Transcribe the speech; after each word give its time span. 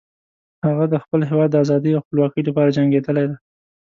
هغه 0.65 0.85
د 0.93 0.95
خپل 1.03 1.19
هیواد 1.29 1.49
د 1.51 1.55
آزادۍ 1.63 1.91
او 1.93 2.03
خپلواکۍ 2.05 2.41
لپاره 2.45 2.75
جنګیدلی 2.77 3.25
ده 3.29 3.37